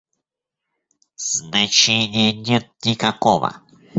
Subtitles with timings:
[1.31, 3.61] Значения нет никакого.